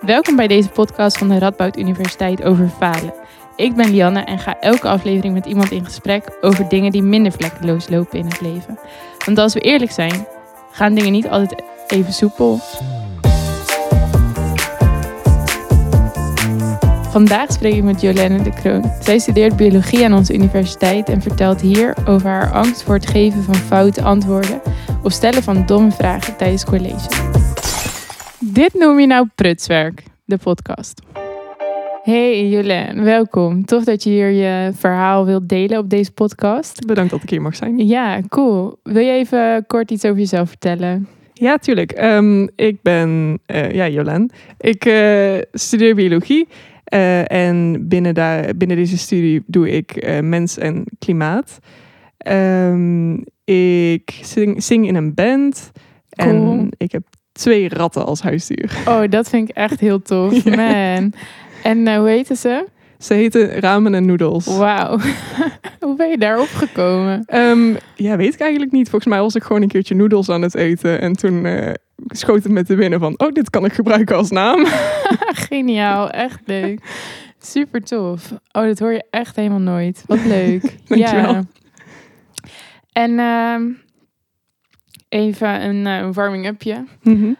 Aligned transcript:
Welkom 0.00 0.36
bij 0.36 0.46
deze 0.46 0.68
podcast 0.68 1.18
van 1.18 1.28
de 1.28 1.38
Radboud 1.38 1.76
Universiteit 1.76 2.42
over 2.42 2.68
falen. 2.68 3.14
Ik 3.56 3.74
ben 3.74 3.90
Lianne 3.90 4.20
en 4.20 4.38
ga 4.38 4.60
elke 4.60 4.88
aflevering 4.88 5.34
met 5.34 5.46
iemand 5.46 5.70
in 5.70 5.84
gesprek 5.84 6.38
over 6.40 6.68
dingen 6.68 6.92
die 6.92 7.02
minder 7.02 7.32
vlekkeloos 7.32 7.88
lopen 7.88 8.18
in 8.18 8.24
het 8.24 8.40
leven. 8.40 8.78
Want 9.24 9.38
als 9.38 9.54
we 9.54 9.60
eerlijk 9.60 9.90
zijn, 9.90 10.26
gaan 10.70 10.94
dingen 10.94 11.12
niet 11.12 11.28
altijd 11.28 11.62
even 11.86 12.12
soepel. 12.12 12.60
Vandaag 17.10 17.52
spreek 17.52 17.74
ik 17.74 17.82
met 17.82 18.00
Jolene 18.00 18.42
de 18.42 18.52
Kroon. 18.52 18.92
Zij 19.00 19.18
studeert 19.18 19.56
biologie 19.56 20.04
aan 20.04 20.14
onze 20.14 20.34
universiteit 20.34 21.08
en 21.08 21.22
vertelt 21.22 21.60
hier 21.60 21.94
over 22.04 22.28
haar 22.28 22.52
angst 22.52 22.82
voor 22.82 22.94
het 22.94 23.06
geven 23.06 23.42
van 23.42 23.54
foute 23.54 24.02
antwoorden 24.02 24.60
of 25.02 25.12
stellen 25.12 25.42
van 25.42 25.66
domme 25.66 25.90
vragen 25.90 26.36
tijdens 26.36 26.64
college. 26.64 27.29
Dit 28.60 28.74
noem 28.74 29.00
je 29.00 29.06
nou 29.06 29.28
prutswerk, 29.34 30.02
de 30.24 30.36
podcast. 30.36 31.02
Hey 32.02 32.48
Jolene, 32.48 33.02
welkom. 33.02 33.64
Tof 33.64 33.84
dat 33.84 34.02
je 34.02 34.10
hier 34.10 34.30
je 34.30 34.70
verhaal 34.74 35.26
wilt 35.26 35.48
delen 35.48 35.78
op 35.78 35.90
deze 35.90 36.12
podcast. 36.12 36.86
Bedankt 36.86 37.10
dat 37.10 37.22
ik 37.22 37.30
hier 37.30 37.42
mag 37.42 37.56
zijn. 37.56 37.86
Ja, 37.86 38.20
cool. 38.28 38.78
Wil 38.82 39.02
je 39.02 39.12
even 39.12 39.64
kort 39.66 39.90
iets 39.90 40.04
over 40.04 40.18
jezelf 40.18 40.48
vertellen? 40.48 41.08
Ja, 41.32 41.56
tuurlijk. 41.56 41.92
Ehm, 41.92 42.46
ik 42.56 42.82
ben 42.82 43.38
uh, 43.46 43.70
ja, 43.72 43.88
Jolen. 43.88 44.30
Ik 44.58 44.84
uh, 44.84 45.38
studeer 45.52 45.94
biologie. 45.94 46.48
Uh, 46.94 47.32
en 47.32 47.88
binnen, 47.88 48.14
daar, 48.14 48.56
binnen 48.56 48.76
deze 48.76 48.98
studie 48.98 49.42
doe 49.46 49.70
ik 49.70 50.20
mens 50.22 50.58
en 50.58 50.84
klimaat. 50.98 51.58
Um, 52.28 53.24
ik 53.44 54.18
zing, 54.22 54.62
zing, 54.62 54.86
in 54.86 54.94
een 54.94 55.14
band. 55.14 55.70
Cool. 56.10 56.52
En 56.52 56.68
ik 56.76 56.92
heb 56.92 57.02
twee 57.40 57.68
ratten 57.68 58.06
als 58.06 58.20
huisdier. 58.20 58.70
Oh, 58.88 59.02
dat 59.08 59.28
vind 59.28 59.48
ik 59.48 59.56
echt 59.56 59.80
heel 59.80 60.02
tof. 60.02 60.44
Man. 60.56 61.12
En 61.62 61.78
uh, 61.78 61.96
hoe 61.96 62.08
heten 62.08 62.36
ze? 62.36 62.66
Ze 62.98 63.14
heten 63.14 63.60
ramen 63.60 63.94
en 63.94 64.06
noedels. 64.06 64.46
Wauw. 64.46 64.98
hoe 65.80 65.96
ben 65.96 66.08
je 66.08 66.18
daarop 66.18 66.48
gekomen? 66.48 67.24
Um, 67.34 67.76
ja, 67.94 68.16
weet 68.16 68.34
ik 68.34 68.40
eigenlijk 68.40 68.72
niet. 68.72 68.88
Volgens 68.88 69.12
mij 69.12 69.20
was 69.20 69.34
ik 69.34 69.42
gewoon 69.42 69.62
een 69.62 69.68
keertje 69.68 69.94
noedels 69.94 70.28
aan 70.28 70.42
het 70.42 70.54
eten. 70.54 71.00
En 71.00 71.12
toen 71.12 71.44
uh, 71.44 71.72
schoot 72.06 72.42
het 72.42 72.52
met 72.52 72.66
de 72.66 72.74
winnen 72.74 73.00
van... 73.00 73.18
Oh, 73.18 73.32
dit 73.32 73.50
kan 73.50 73.64
ik 73.64 73.72
gebruiken 73.72 74.16
als 74.16 74.30
naam. 74.30 74.66
Geniaal. 75.48 76.10
Echt 76.10 76.40
leuk. 76.44 76.80
Super 77.38 77.82
tof. 77.82 78.32
Oh, 78.52 78.64
dat 78.64 78.78
hoor 78.78 78.92
je 78.92 79.04
echt 79.10 79.36
helemaal 79.36 79.58
nooit. 79.58 80.04
Wat 80.06 80.24
leuk. 80.24 80.76
Dankjewel. 80.86 81.32
Ja. 81.32 81.42
En 82.92 83.10
uh, 83.10 83.76
even 85.10 85.64
een 85.64 86.06
uh, 86.06 86.12
warming-upje. 86.12 86.84
Mm 87.02 87.20
-hmm. 87.20 87.36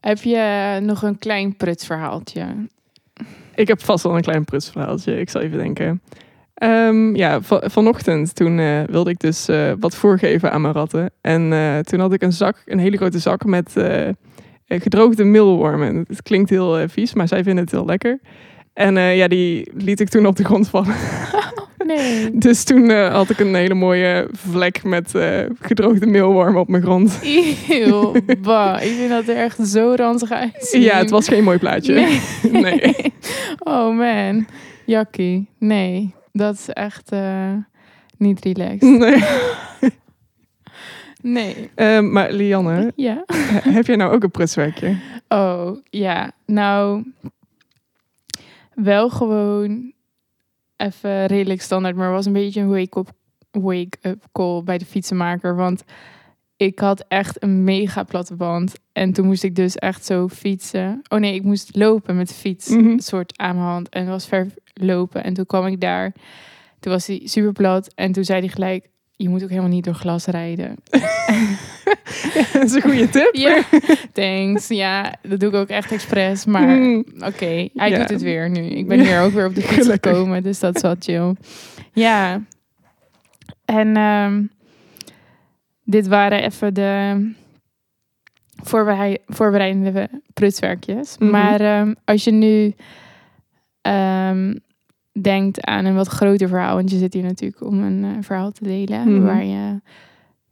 Heb 0.00 0.18
je 0.18 0.78
nog 0.82 1.02
een 1.02 1.18
klein 1.18 1.56
prutsverhaaltje? 1.56 2.46
Ik 3.54 3.68
heb 3.68 3.82
vast 3.82 4.04
wel 4.04 4.16
een 4.16 4.22
klein 4.22 4.44
prutsverhaaltje. 4.44 5.20
Ik 5.20 5.30
zal 5.30 5.40
even 5.40 5.58
denken. 5.58 6.02
Um, 6.62 7.16
ja, 7.16 7.40
van, 7.40 7.62
vanochtend 7.64 8.34
toen 8.34 8.58
uh, 8.58 8.82
wilde 8.82 9.10
ik 9.10 9.18
dus 9.18 9.48
uh, 9.48 9.72
wat 9.80 9.94
voorgeven 9.94 10.52
aan 10.52 10.60
mijn 10.60 10.74
ratten. 10.74 11.10
En 11.20 11.52
uh, 11.52 11.78
toen 11.78 12.00
had 12.00 12.12
ik 12.12 12.22
een 12.22 12.32
zak, 12.32 12.62
een 12.64 12.78
hele 12.78 12.96
grote 12.96 13.18
zak 13.18 13.44
met 13.44 13.72
gedroogde 14.66 15.24
meelwormen. 15.24 16.04
Het 16.08 16.22
klinkt 16.22 16.50
heel 16.50 16.88
vies, 16.88 17.14
maar 17.14 17.28
zij 17.28 17.42
vinden 17.42 17.64
het 17.64 17.72
heel 17.72 17.84
lekker. 17.84 18.20
En 18.72 18.94
ja, 18.94 19.28
die 19.28 19.70
liet 19.74 20.00
ik 20.00 20.08
toen 20.08 20.26
op 20.26 20.36
de 20.36 20.44
grond 20.44 20.68
vallen. 20.68 20.94
Nee. 21.86 22.30
Dus 22.46 22.64
toen 22.64 22.90
uh, 22.90 23.12
had 23.12 23.30
ik 23.30 23.38
een 23.38 23.54
hele 23.54 23.74
mooie 23.74 24.28
vlek 24.32 24.84
met 24.84 25.14
uh, 25.14 25.40
gedroogde 25.60 26.06
meelwormen 26.06 26.60
op 26.60 26.68
mijn 26.68 26.82
grond. 26.82 27.20
Eeuw, 27.68 28.12
bah. 28.40 28.82
Ik 28.84 28.92
vind 28.92 29.08
dat 29.08 29.28
er 29.28 29.36
echt 29.36 29.66
zo 29.66 29.94
ranzig 29.96 30.30
uitzien. 30.30 30.80
Ja, 30.80 30.98
het 30.98 31.10
was 31.10 31.28
geen 31.28 31.44
mooi 31.44 31.58
plaatje. 31.58 31.94
Nee. 31.94 32.20
nee. 32.62 32.94
Oh 33.58 33.96
man, 33.96 34.46
jakkie. 34.86 35.48
Nee, 35.58 36.14
dat 36.32 36.54
is 36.54 36.68
echt 36.68 37.12
uh, 37.12 37.52
niet 38.16 38.44
relaxed. 38.44 38.98
Nee. 38.98 39.22
Nee. 41.22 41.70
Um, 41.76 42.12
maar 42.12 42.32
Lianne, 42.32 42.92
ja? 42.96 43.24
heb 43.76 43.86
jij 43.86 43.96
nou 43.96 44.12
ook 44.12 44.22
een 44.22 44.30
prutswerkje? 44.30 44.96
Oh, 45.28 45.76
ja. 45.90 46.32
Nou, 46.46 47.04
wel 48.74 49.10
gewoon 49.10 49.92
even 50.82 51.26
redelijk 51.26 51.62
standaard, 51.62 51.96
maar 51.96 52.10
was 52.10 52.26
een 52.26 52.32
beetje 52.32 52.60
een 52.60 52.70
wake-up 52.70 53.12
wake 53.50 53.98
up 54.02 54.24
call 54.32 54.62
bij 54.62 54.78
de 54.78 54.84
fietsenmaker. 54.84 55.56
Want 55.56 55.84
ik 56.56 56.78
had 56.78 57.04
echt 57.08 57.42
een 57.42 57.64
mega 57.64 58.02
platte 58.02 58.34
band. 58.34 58.74
En 58.92 59.12
toen 59.12 59.26
moest 59.26 59.42
ik 59.42 59.56
dus 59.56 59.76
echt 59.76 60.04
zo 60.04 60.28
fietsen. 60.28 61.02
Oh 61.08 61.18
nee, 61.18 61.34
ik 61.34 61.42
moest 61.42 61.76
lopen 61.76 62.16
met 62.16 62.28
de 62.28 62.34
fiets. 62.34 62.68
Mhm. 62.68 62.98
Soort 62.98 63.38
aan 63.38 63.56
mijn 63.56 63.68
hand. 63.68 63.88
En 63.88 64.00
het 64.00 64.10
was 64.10 64.26
ver 64.26 64.46
lopen. 64.74 65.24
En 65.24 65.34
toen 65.34 65.46
kwam 65.46 65.66
ik 65.66 65.80
daar. 65.80 66.12
Toen 66.80 66.92
was 66.92 67.06
hij 67.06 67.20
super 67.24 67.52
plat. 67.52 67.92
En 67.94 68.12
toen 68.12 68.24
zei 68.24 68.40
hij 68.40 68.48
gelijk, 68.48 68.88
je 69.16 69.28
moet 69.28 69.42
ook 69.42 69.48
helemaal 69.48 69.70
niet 69.70 69.84
door 69.84 69.94
glas 69.94 70.26
rijden. 70.26 70.74
Dat 72.52 72.62
is 72.62 72.72
een 72.74 72.82
goede 72.82 73.08
tip. 73.08 73.30
Ja, 73.34 73.62
thanks. 74.12 74.68
Ja, 74.68 75.14
dat 75.22 75.40
doe 75.40 75.48
ik 75.48 75.54
ook 75.54 75.68
echt 75.68 75.92
expres. 75.92 76.44
Maar 76.44 76.66
Mm. 76.68 77.04
oké, 77.18 77.68
hij 77.74 77.90
Ja. 77.90 77.98
doet 77.98 78.08
het 78.10 78.22
weer 78.22 78.50
nu. 78.50 78.60
Ik 78.62 78.86
ben 78.88 79.00
hier 79.00 79.20
ook 79.20 79.32
weer 79.32 79.46
op 79.46 79.54
de 79.54 79.60
fiets 79.62 79.82
Gelukkig. 79.82 80.12
gekomen, 80.12 80.42
dus 80.42 80.58
dat 80.58 80.76
is 80.76 80.82
wel 80.82 80.94
chill. 80.98 81.34
Ja. 81.92 82.42
En 83.64 83.96
ehm, 83.96 84.42
dit 85.84 86.06
waren 86.06 86.42
even 86.42 86.74
de 86.74 87.30
voorberei- 88.62 89.18
voorbereidende 89.26 90.10
prutswerkjes. 90.34 91.16
Mhm. 91.18 91.30
Maar 91.30 91.60
ehm, 91.60 91.94
als 92.04 92.24
je 92.24 92.30
nu 92.32 92.74
ehm, 93.82 94.54
denkt 95.20 95.64
aan 95.64 95.84
een 95.84 95.94
wat 95.94 96.08
groter 96.08 96.48
verhaal, 96.48 96.74
want 96.74 96.90
je 96.90 96.98
zit 96.98 97.14
hier 97.14 97.22
natuurlijk 97.22 97.62
om 97.66 97.82
een 97.82 98.04
eh, 98.04 98.10
verhaal 98.20 98.50
te 98.52 98.64
delen 98.64 99.14
Mhm. 99.14 99.24
waar 99.26 99.44
je 99.44 99.80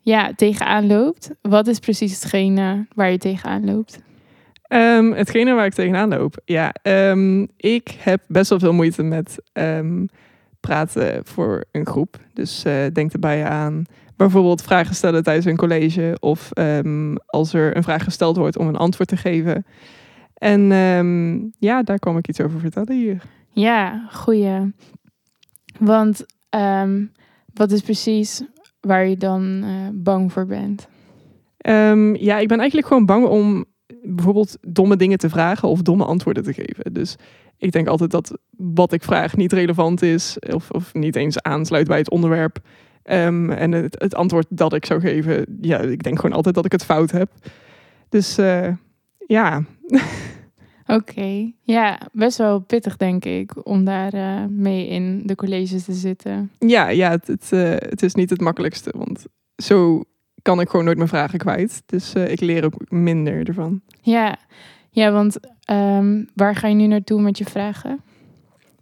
ja, 0.01 0.33
tegenaan 0.35 0.87
loopt. 0.87 1.31
Wat 1.43 1.67
is 1.67 1.79
precies 1.79 2.13
hetgene 2.13 2.87
waar 2.95 3.11
je 3.11 3.19
tegenaan 3.19 3.65
loopt? 3.65 4.01
Um, 4.69 5.13
hetgene 5.13 5.55
waar 5.55 5.67
ik 5.67 5.75
tegenaan 5.75 6.09
loop. 6.09 6.41
Ja, 6.45 6.75
um, 6.83 7.49
ik 7.57 7.97
heb 7.99 8.23
best 8.29 8.51
wel 8.51 8.59
veel 8.59 8.73
moeite 8.73 9.03
met 9.03 9.43
um, 9.53 10.09
praten 10.61 11.27
voor 11.27 11.65
een 11.73 11.87
groep. 11.87 12.17
Dus 12.33 12.65
uh, 12.65 12.87
denk 12.93 13.13
erbij 13.13 13.45
aan 13.45 13.85
bijvoorbeeld 14.17 14.63
vragen 14.63 14.95
stellen 14.95 15.23
tijdens 15.23 15.47
een 15.47 15.57
college. 15.57 16.17
Of 16.21 16.51
als 17.27 17.53
er 17.53 17.77
een 17.77 17.83
vraag 17.83 18.05
gesteld 18.05 18.37
wordt 18.37 18.59
om 18.59 18.69
een 18.69 18.77
antwoord 18.77 19.09
te 19.09 19.17
geven. 19.17 19.67
En 20.35 20.63
ja, 21.59 21.83
daar 21.83 21.99
kwam 21.99 22.17
ik 22.17 22.29
iets 22.29 22.41
over 22.41 22.61
vertellen 22.61 22.95
hier. 22.97 23.23
Ja, 23.51 24.09
goeie. 24.13 24.73
Want 25.79 26.25
wat 27.55 27.73
is 27.73 27.81
precies 27.81 28.43
waar 28.81 29.07
je 29.07 29.17
dan 29.17 29.43
uh, 29.65 29.71
bang 29.93 30.33
voor 30.33 30.47
bent? 30.47 30.89
Um, 31.67 32.17
ja, 32.17 32.39
ik 32.39 32.49
ben 32.49 32.59
eigenlijk 32.59 32.89
gewoon 32.89 33.07
bang 33.07 33.27
om 33.27 33.65
bijvoorbeeld 34.03 34.59
domme 34.61 34.97
dingen 34.97 35.19
te 35.19 35.29
vragen 35.29 35.69
of 35.69 35.83
domme 35.83 36.05
antwoorden 36.05 36.43
te 36.43 36.53
geven. 36.53 36.93
Dus 36.93 37.17
ik 37.59 37.73
denk 37.73 37.87
altijd 37.89 38.11
dat 38.11 38.39
wat 38.57 38.93
ik 38.93 39.03
vraag 39.03 39.37
niet 39.37 39.53
relevant 39.53 40.03
is 40.03 40.39
of, 40.39 40.71
of 40.71 40.95
niet 40.95 41.17
eens 41.17 41.43
aansluit 41.43 41.87
bij 41.87 41.99
het 41.99 42.11
onderwerp. 42.11 42.59
Um, 43.05 43.51
en 43.51 43.73
het, 43.73 43.97
het, 43.99 44.15
antwoord 44.15 44.47
dat 44.49 44.73
ik 44.73 44.87
zou 44.87 45.01
geven, 45.01 45.59
ja, 45.61 45.79
ik 45.79 46.03
denk 46.03 46.17
gewoon 46.17 46.37
altijd 46.37 46.55
dat 46.55 46.65
ik 46.65 46.73
het 46.73 46.85
fout 46.85 47.11
heb. 47.11 47.31
Dus 48.09 48.39
uh, 48.39 48.69
ja. 49.27 49.63
Oké, 50.95 51.11
okay. 51.11 51.55
ja, 51.63 52.01
best 52.13 52.39
wel 52.39 52.59
pittig 52.59 52.97
denk 52.97 53.25
ik 53.25 53.67
om 53.67 53.85
daar 53.85 54.15
uh, 54.15 54.45
mee 54.49 54.89
in 54.89 55.23
de 55.25 55.35
colleges 55.35 55.85
te 55.85 55.93
zitten. 55.93 56.51
Ja, 56.59 56.89
ja 56.89 57.11
het, 57.11 57.27
het, 57.27 57.51
uh, 57.53 57.71
het 57.71 58.03
is 58.03 58.15
niet 58.15 58.31
het 58.31 58.41
makkelijkste, 58.41 58.93
want 58.97 59.25
zo 59.57 60.03
kan 60.43 60.61
ik 60.61 60.69
gewoon 60.69 60.85
nooit 60.85 60.97
mijn 60.97 61.09
vragen 61.09 61.39
kwijt. 61.39 61.83
Dus 61.87 62.15
uh, 62.15 62.31
ik 62.31 62.41
leer 62.41 62.65
ook 62.65 62.91
minder 62.91 63.49
ervan. 63.49 63.81
Ja, 64.01 64.37
ja 64.91 65.13
want 65.13 65.39
um, 65.71 66.29
waar 66.35 66.55
ga 66.55 66.69
je 66.69 66.75
nu 66.75 66.87
naartoe 66.87 67.21
met 67.21 67.39
je 67.39 67.45
vragen? 67.45 68.01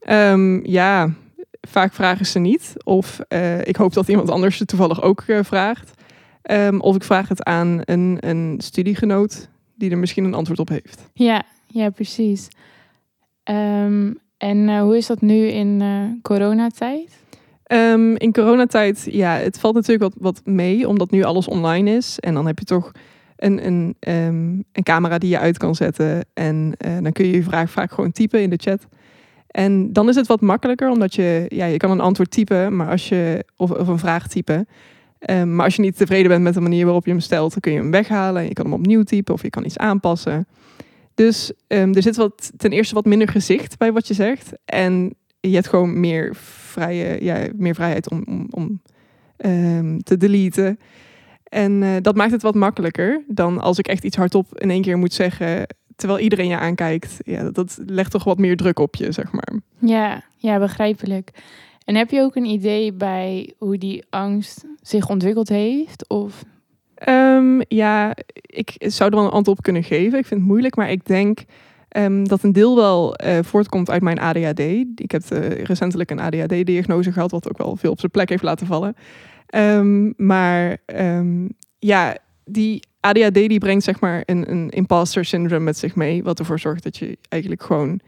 Um, 0.08 0.66
ja, 0.66 1.12
vaak 1.60 1.92
vragen 1.92 2.26
ze 2.26 2.38
niet. 2.38 2.74
Of 2.84 3.20
ik 3.62 3.76
hoop 3.76 3.92
dat 3.92 4.08
iemand 4.08 4.30
anders 4.30 4.58
het 4.58 4.68
toevallig 4.68 5.02
ook 5.02 5.24
vraagt. 5.40 6.02
Um, 6.50 6.80
of 6.80 6.96
ik 6.96 7.04
vraag 7.04 7.28
het 7.28 7.42
aan 7.42 7.80
een, 7.84 8.16
een 8.20 8.54
studiegenoot 8.58 9.48
die 9.74 9.90
er 9.90 9.98
misschien 9.98 10.24
een 10.24 10.34
antwoord 10.34 10.58
op 10.58 10.68
heeft. 10.68 11.10
Ja, 11.12 11.42
ja 11.68 11.90
precies. 11.90 12.48
Um, 13.44 14.18
en 14.36 14.56
uh, 14.68 14.80
hoe 14.80 14.96
is 14.96 15.06
dat 15.06 15.20
nu 15.20 15.46
in 15.46 15.82
coronatijd? 16.22 17.18
Um, 17.72 18.16
in 18.16 18.32
coronatijd, 18.32 19.08
ja, 19.10 19.36
het 19.36 19.58
valt 19.60 19.74
natuurlijk 19.74 20.02
wat, 20.02 20.14
wat 20.18 20.46
mee, 20.46 20.88
omdat 20.88 21.10
nu 21.10 21.22
alles 21.22 21.48
online 21.48 21.90
is. 21.90 22.18
En 22.18 22.34
dan 22.34 22.46
heb 22.46 22.58
je 22.58 22.64
toch 22.64 22.92
een, 23.36 23.66
een, 23.66 23.96
um, 24.08 24.64
een 24.72 24.82
camera 24.82 25.18
die 25.18 25.30
je 25.30 25.38
uit 25.38 25.58
kan 25.58 25.74
zetten. 25.74 26.24
En 26.34 26.72
uh, 26.86 26.98
dan 27.02 27.12
kun 27.12 27.26
je 27.26 27.32
je 27.32 27.42
vraag 27.42 27.70
vaak 27.70 27.92
gewoon 27.92 28.12
typen 28.12 28.42
in 28.42 28.50
de 28.50 28.58
chat. 28.60 28.86
En 29.46 29.92
dan 29.92 30.08
is 30.08 30.14
het 30.14 30.26
wat 30.26 30.40
makkelijker, 30.40 30.90
omdat 30.90 31.14
je, 31.14 31.44
ja, 31.48 31.64
je 31.64 31.76
kan 31.76 31.90
een 31.90 32.00
antwoord 32.00 32.30
typen, 32.30 32.76
maar 32.76 32.90
als 32.90 33.08
je, 33.08 33.44
of, 33.56 33.70
of 33.70 33.88
een 33.88 33.98
vraag 33.98 34.28
typen. 34.28 34.68
Maar 35.26 35.64
als 35.64 35.76
je 35.76 35.82
niet 35.82 35.96
tevreden 35.96 36.28
bent 36.28 36.42
met 36.42 36.54
de 36.54 36.60
manier 36.60 36.84
waarop 36.84 37.04
je 37.04 37.10
hem 37.10 37.20
stelt, 37.20 37.50
dan 37.52 37.60
kun 37.60 37.72
je 37.72 37.78
hem 37.78 37.90
weghalen. 37.90 38.42
Je 38.42 38.52
kan 38.52 38.64
hem 38.64 38.74
opnieuw 38.74 39.02
typen 39.02 39.34
of 39.34 39.42
je 39.42 39.50
kan 39.50 39.64
iets 39.64 39.78
aanpassen. 39.78 40.46
Dus 41.18 41.52
ehm, 41.66 41.92
er 41.92 42.02
zit 42.02 42.16
wat, 42.16 42.52
ten 42.56 42.70
eerste 42.70 42.94
wat 42.94 43.04
minder 43.04 43.28
gezicht 43.28 43.78
bij 43.78 43.92
wat 43.92 44.08
je 44.08 44.14
zegt. 44.14 44.52
En 44.64 45.14
je 45.40 45.54
hebt 45.54 45.68
gewoon 45.68 46.00
meer, 46.00 46.34
vrije, 46.36 47.24
ja, 47.24 47.48
meer 47.54 47.74
vrijheid 47.74 48.10
om, 48.10 48.24
om, 48.28 48.46
om 48.50 48.82
ehm, 49.36 49.98
te 49.98 50.16
deleten. 50.16 50.78
En 51.44 51.82
eh, 51.82 51.96
dat 52.02 52.16
maakt 52.16 52.30
het 52.30 52.42
wat 52.42 52.54
makkelijker 52.54 53.22
dan 53.28 53.60
als 53.60 53.78
ik 53.78 53.88
echt 53.88 54.04
iets 54.04 54.16
hardop 54.16 54.58
in 54.58 54.70
één 54.70 54.82
keer 54.82 54.98
moet 54.98 55.12
zeggen. 55.12 55.66
Terwijl 55.96 56.20
iedereen 56.20 56.48
je 56.48 56.58
aankijkt. 56.58 57.16
Ja, 57.24 57.42
dat, 57.42 57.54
dat 57.54 57.78
legt 57.86 58.10
toch 58.10 58.24
wat 58.24 58.38
meer 58.38 58.56
druk 58.56 58.78
op 58.78 58.94
je, 58.94 59.12
zeg 59.12 59.32
maar. 59.32 59.52
Ja, 59.78 60.22
ja, 60.36 60.58
begrijpelijk. 60.58 61.30
En 61.84 61.94
heb 61.94 62.10
je 62.10 62.20
ook 62.20 62.36
een 62.36 62.44
idee 62.44 62.92
bij 62.92 63.54
hoe 63.58 63.78
die 63.78 64.04
angst 64.10 64.64
zich 64.82 65.08
ontwikkeld 65.08 65.48
heeft? 65.48 66.08
Of 66.08 66.44
Ehm, 66.98 67.60
ja, 67.68 68.16
ik 68.42 68.74
zou 68.78 69.10
er 69.10 69.16
wel 69.16 69.24
een 69.24 69.32
antwoord 69.32 69.58
op 69.58 69.64
kunnen 69.64 69.82
geven. 69.82 70.18
Ik 70.18 70.26
vind 70.26 70.40
het 70.40 70.48
moeilijk, 70.48 70.76
maar 70.76 70.90
ik 70.90 71.06
denk 71.06 71.44
ehm, 71.88 72.24
dat 72.24 72.42
een 72.42 72.52
deel 72.52 72.76
wel 72.76 73.14
eh, 73.14 73.38
voortkomt 73.42 73.90
uit 73.90 74.02
mijn 74.02 74.18
ADHD. 74.18 74.60
Ik 74.94 75.10
heb 75.10 75.22
eh, 75.22 75.64
recentelijk 75.64 76.10
een 76.10 76.20
ADHD-diagnose 76.20 77.12
gehad, 77.12 77.30
wat 77.30 77.48
ook 77.48 77.58
wel 77.58 77.76
veel 77.76 77.90
op 77.90 78.00
zijn 78.00 78.12
plek 78.12 78.28
heeft 78.28 78.42
laten 78.42 78.66
vallen. 78.66 78.94
Ehm, 79.46 80.12
maar 80.16 80.76
ja, 81.78 82.16
die 82.44 82.82
ADHD 83.00 83.34
die 83.34 83.58
brengt 83.58 83.84
zeg 83.84 84.00
maar 84.00 84.22
een, 84.26 84.50
een 84.50 84.68
imposter 84.70 85.24
syndrome 85.24 85.64
met 85.64 85.78
zich 85.78 85.94
mee, 85.94 86.22
wat 86.22 86.38
ervoor 86.38 86.58
zorgt 86.58 86.82
dat 86.82 86.96
je 86.96 87.18
eigenlijk 87.28 87.62
gewoon 87.62 88.00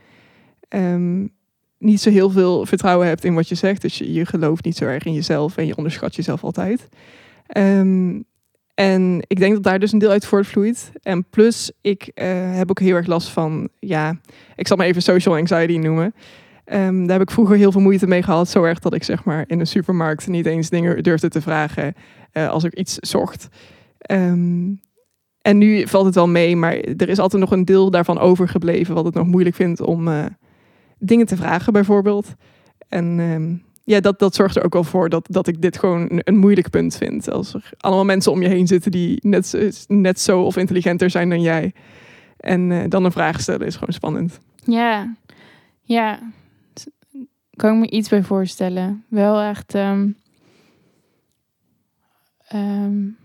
niet 1.79 2.01
zo 2.01 2.11
heel 2.11 2.31
veel 2.31 2.67
vertrouwen 2.67 3.07
hebt 3.07 3.25
in 3.25 3.35
wat 3.35 3.49
je 3.49 3.55
zegt. 3.55 3.83
Dus 3.83 3.99
je, 3.99 4.13
je 4.13 4.27
gelooft 4.27 4.65
niet 4.65 4.77
zo 4.77 4.85
erg 4.85 5.05
in 5.05 5.13
jezelf 5.13 5.57
en 5.57 5.67
je 5.67 5.77
onderschat 5.77 6.15
jezelf 6.15 6.45
altijd. 6.45 6.89
Um, 7.57 8.25
en 8.81 9.23
ik 9.27 9.39
denk 9.39 9.55
dat 9.55 9.63
daar 9.63 9.79
dus 9.79 9.93
een 9.93 9.99
deel 9.99 10.11
uit 10.11 10.27
voortvloeit. 10.27 10.93
En 11.03 11.25
plus, 11.31 11.73
ik 11.81 12.11
uh, 12.15 12.25
heb 12.57 12.71
ook 12.71 12.81
heel 12.81 12.97
erg 12.97 13.07
last 13.07 13.29
van, 13.29 13.69
ja, 13.79 14.21
ik 14.57 14.67
zal 14.67 14.77
maar 14.77 14.87
even 14.87 15.03
social 15.03 15.37
anxiety 15.37 15.77
noemen. 15.77 16.15
Um, 16.73 17.07
daar 17.07 17.19
heb 17.19 17.29
ik 17.29 17.35
vroeger 17.35 17.57
heel 17.57 17.73
veel 17.73 17.81
moeite 17.81 18.07
mee 18.07 18.23
gehad. 18.23 18.49
Zo 18.49 18.63
erg 18.63 18.79
dat 18.79 18.95
ik 18.95 19.05
zeg 19.05 19.25
maar 19.25 19.45
in 19.47 19.61
een 19.61 19.67
supermarkt 19.67 20.27
niet 20.27 20.47
eens 20.47 20.69
dingen 20.69 21.03
durfde 21.03 21.29
te 21.29 21.41
vragen 21.41 21.95
uh, 22.33 22.49
als 22.49 22.65
ik 22.65 22.75
iets 22.75 22.95
zocht. 22.95 23.49
Um, 24.11 24.81
en 25.43 25.59
nu 25.59 25.87
valt 25.87 26.05
het 26.05 26.15
wel 26.15 26.29
mee, 26.29 26.57
maar 26.57 26.75
er 26.77 27.09
is 27.09 27.19
altijd 27.19 27.43
nog 27.43 27.51
een 27.51 27.65
deel 27.65 27.91
daarvan 27.91 28.19
overgebleven 28.19 28.95
wat 28.95 29.05
het 29.05 29.15
nog 29.15 29.27
moeilijk 29.27 29.57
vindt 29.57 29.81
om 29.81 30.09
uh, 30.09 30.25
dingen 30.99 31.27
te 31.27 31.37
vragen 31.37 31.73
bijvoorbeeld. 31.73 32.35
En 32.89 33.19
um, 33.19 33.63
ja, 33.91 34.01
dat, 34.01 34.19
dat 34.19 34.35
zorgt 34.35 34.57
er 34.57 34.65
ook 34.65 34.73
wel 34.73 34.85
voor 34.85 35.09
dat, 35.09 35.27
dat 35.31 35.47
ik 35.47 35.63
dit 35.63 35.79
gewoon 35.79 36.09
een, 36.25 36.37
moeilijk 36.37 36.71
punt 36.71 36.97
vind. 36.97 37.31
Als 37.31 37.55
er 37.55 37.71
allemaal 37.79 38.05
mensen 38.05 38.33
om 38.33 38.43
je 38.43 38.49
heen 38.49 38.67
zitten 38.67 38.91
die 38.91 39.19
net, 39.23 39.75
net 39.89 40.21
zo 40.21 40.43
of 40.43 40.57
intelligenter 40.57 41.11
zijn 41.11 41.29
dan 41.29 41.41
jij. 41.41 41.73
En 42.37 42.71
uh, 42.71 42.85
dan 42.89 43.05
een 43.05 43.13
vraag 43.13 43.41
stellen 43.41 43.67
is 43.67 43.75
gewoon 43.75 43.93
spannend. 43.93 44.41
Ja, 44.65 45.15
ja. 45.83 46.19
Kan 47.57 47.75
ik 47.75 47.81
me 47.81 47.91
iets 47.91 48.09
bij 48.09 48.23
voorstellen. 48.23 49.05
Wel 49.09 49.41
echt. 49.41 49.75
Um, 49.75 50.17
um, 52.55 53.17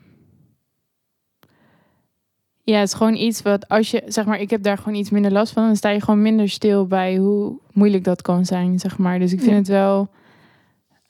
ja, 2.63 2.79
het 2.79 2.87
is 2.87 2.93
gewoon 2.93 3.15
iets 3.15 3.41
wat 3.41 3.69
als 3.69 3.91
je, 3.91 4.03
zeg 4.07 4.25
maar, 4.25 4.39
ik 4.39 4.49
heb 4.49 4.63
daar 4.63 4.77
gewoon 4.77 4.99
iets 4.99 5.09
minder 5.09 5.31
last 5.31 5.53
van, 5.53 5.65
dan 5.65 5.75
sta 5.75 5.89
je 5.89 6.01
gewoon 6.01 6.21
minder 6.21 6.49
stil 6.49 6.87
bij 6.87 7.17
hoe 7.17 7.59
moeilijk 7.73 8.03
dat 8.03 8.21
kan 8.21 8.45
zijn, 8.45 8.79
zeg 8.79 8.97
maar. 8.97 9.19
Dus 9.19 9.33
ik 9.33 9.41
vind 9.41 9.55
het 9.55 9.67
wel 9.67 10.09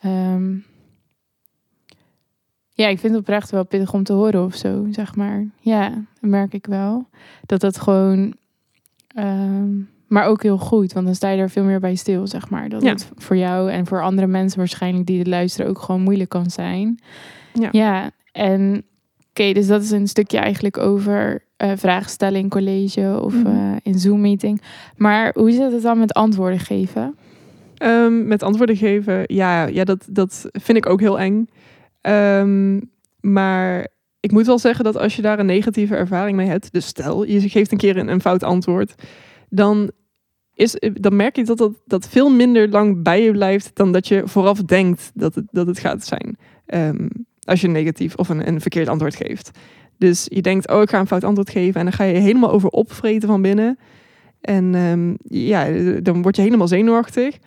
Um, 0.06 0.65
ja, 2.69 2.88
ik 2.88 3.00
vind 3.00 3.13
het 3.13 3.21
oprecht 3.21 3.51
wel 3.51 3.65
pittig 3.65 3.94
om 3.94 4.03
te 4.03 4.13
horen 4.13 4.44
of 4.44 4.56
zo, 4.56 4.88
zeg 4.92 5.15
maar. 5.15 5.45
Ja, 5.59 5.89
dat 5.89 6.30
merk 6.30 6.53
ik 6.53 6.65
wel. 6.65 7.07
Dat 7.45 7.62
dat 7.62 7.80
gewoon... 7.80 8.33
Um, 9.18 9.89
maar 10.07 10.25
ook 10.25 10.44
heel 10.44 10.57
goed, 10.57 10.94
want 10.94 11.06
dan 11.06 11.15
sta 11.15 11.30
je 11.30 11.42
er 11.42 11.50
veel 11.50 11.63
meer 11.63 11.80
bij 11.80 11.95
stil, 11.95 12.27
zeg 12.27 12.50
maar. 12.50 12.69
Dat 12.69 12.83
het 12.83 13.12
voor 13.15 13.38
jou 13.38 13.71
en 13.71 13.86
voor 13.86 14.03
andere 14.03 14.27
mensen 14.27 14.57
waarschijnlijk 14.57 15.06
die 15.06 15.18
het 15.18 15.27
luisteren 15.27 15.69
ook 15.69 15.80
gewoon 15.80 16.01
moeilijk 16.01 16.30
kan 16.30 16.50
zijn. 16.50 17.00
Ja, 17.53 17.69
ja 17.71 18.12
en 18.31 18.83
oké, 19.30 19.53
dus 19.53 19.68
dat 19.68 19.81
is 19.81 19.92
een 19.92 20.07
stukje 20.07 20.38
eigenlijk 20.38 20.77
over 20.77 21.44
uh, 21.63 21.71
vragen 21.75 22.09
stellen 22.09 22.39
in 22.39 22.50
college 22.50 23.19
of 23.21 23.33
mm 23.33 23.45
-hmm. 23.45 23.71
uh, 23.71 23.75
in 23.83 24.00
Zoom-meeting. 24.00 24.62
Maar 24.95 25.33
hoe 25.33 25.51
zit 25.51 25.71
het 25.71 25.81
dan 25.81 26.00
met 26.00 26.13
antwoorden 26.13 26.59
geven? 26.59 27.15
Um, 27.85 28.27
met 28.27 28.43
antwoorden 28.43 28.75
geven, 28.75 29.23
ja, 29.27 29.65
ja 29.65 29.83
dat, 29.83 30.07
dat 30.09 30.49
vind 30.51 30.77
ik 30.77 30.89
ook 30.89 30.99
heel 30.99 31.19
eng. 31.19 31.49
Um, 32.01 32.91
maar 33.19 33.87
ik 34.19 34.31
moet 34.31 34.45
wel 34.45 34.59
zeggen 34.59 34.83
dat 34.83 34.97
als 34.97 35.15
je 35.15 35.21
daar 35.21 35.39
een 35.39 35.45
negatieve 35.45 35.95
ervaring 35.95 36.37
mee 36.37 36.47
hebt, 36.47 36.71
dus 36.71 36.85
stel 36.85 37.23
je 37.23 37.49
geeft 37.49 37.71
een 37.71 37.77
keer 37.77 37.97
een, 37.97 38.21
fout 38.21 38.43
antwoord, 38.43 38.93
dan, 39.49 39.91
is, 40.53 40.75
dan 40.93 41.15
merk 41.15 41.35
je 41.35 41.43
dat, 41.43 41.57
dat 41.57 41.73
dat 41.85 42.07
veel 42.07 42.29
minder 42.29 42.69
lang 42.69 43.03
bij 43.03 43.23
je 43.23 43.31
blijft 43.31 43.71
dan 43.73 43.91
dat 43.91 44.07
je 44.07 44.21
vooraf 44.25 44.63
denkt 44.63 45.11
dat 45.13 45.35
het, 45.35 45.45
dat 45.51 45.67
het 45.67 45.79
gaat 45.79 46.05
zijn. 46.05 46.37
Um, 46.67 47.09
als 47.43 47.61
je 47.61 47.67
een 47.67 47.73
negatief 47.73 48.15
of 48.15 48.29
een, 48.29 48.47
een 48.47 48.61
verkeerd 48.61 48.87
antwoord 48.87 49.15
geeft. 49.15 49.51
Dus 49.97 50.25
je 50.29 50.41
denkt, 50.41 50.69
oh, 50.69 50.81
ik 50.81 50.89
ga 50.89 50.99
een 50.99 51.07
fout 51.07 51.23
antwoord 51.23 51.49
geven. 51.49 51.79
En 51.79 51.85
dan 51.85 51.93
ga 51.93 52.03
je 52.03 52.19
helemaal 52.19 52.51
over 52.51 52.69
opvreten 52.69 53.27
van 53.27 53.41
binnen. 53.41 53.77
En 54.41 55.17
ja, 55.23 55.71
dan 56.01 56.21
word 56.21 56.35
je 56.35 56.41
helemaal 56.41 56.67
zenuwachtig. 56.67 57.37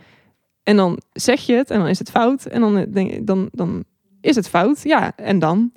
En 0.69 0.77
dan 0.77 1.01
zeg 1.13 1.41
je 1.41 1.55
het 1.55 1.71
en 1.71 1.79
dan 1.79 1.89
is 1.89 1.99
het 1.99 2.11
fout. 2.11 2.47
En 2.47 2.61
dan, 2.61 2.77
eh, 2.77 2.85
denk, 2.89 3.27
dan, 3.27 3.49
dan 3.53 3.85
is 4.21 4.37
het 4.37 4.49
fout. 4.49 4.83
Ja, 4.83 5.13
en 5.17 5.39
dan? 5.39 5.73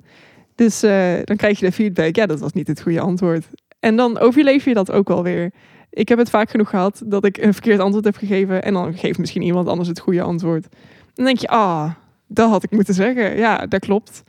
Dus 0.54 0.84
uh, 0.84 1.14
dan 1.24 1.36
krijg 1.36 1.58
je 1.58 1.66
de 1.66 1.72
feedback. 1.72 2.16
Ja, 2.16 2.26
dat 2.26 2.40
was 2.40 2.52
niet 2.52 2.66
het 2.66 2.82
goede 2.82 3.00
antwoord. 3.00 3.46
En 3.80 3.96
dan 3.96 4.18
overleef 4.18 4.64
je 4.64 4.74
dat 4.74 4.90
ook 4.90 5.08
wel 5.08 5.22
weer. 5.22 5.52
Ik 5.90 6.08
heb 6.08 6.18
het 6.18 6.30
vaak 6.30 6.50
genoeg 6.50 6.70
gehad 6.70 7.02
dat 7.06 7.24
ik 7.24 7.36
een 7.36 7.52
verkeerd 7.52 7.80
antwoord 7.80 8.04
heb 8.04 8.16
gegeven. 8.16 8.62
En 8.62 8.72
dan 8.72 8.94
geeft 8.94 9.18
misschien 9.18 9.42
iemand 9.42 9.68
anders 9.68 9.88
het 9.88 10.00
goede 10.00 10.22
antwoord. 10.22 10.66
Dan 11.14 11.24
denk 11.24 11.38
je, 11.38 11.48
ah, 11.48 11.90
dat 12.26 12.50
had 12.50 12.62
ik 12.62 12.70
moeten 12.70 12.94
zeggen. 12.94 13.36
Ja, 13.36 13.66
dat 13.66 13.80
klopt. 13.80 14.22